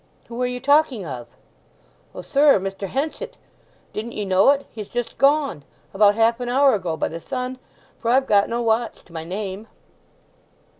"Who 0.29 0.41
are 0.41 0.47
you 0.47 0.59
talking 0.59 1.05
of?" 1.05 1.27
"O 2.15 2.23
sir—Mr. 2.23 2.87
Henchet! 2.87 3.37
Didn't 3.93 4.13
ye 4.13 4.25
know 4.25 4.49
it? 4.49 4.65
He's 4.71 4.87
just 4.87 5.19
gone—about 5.19 6.15
half 6.15 6.39
an 6.39 6.49
hour 6.49 6.73
ago, 6.73 6.97
by 6.97 7.07
the 7.07 7.19
sun; 7.19 7.59
for 7.99 8.09
I've 8.09 8.25
got 8.25 8.49
no 8.49 8.63
watch 8.63 9.05
to 9.05 9.13
my 9.13 9.23
name." 9.23 9.67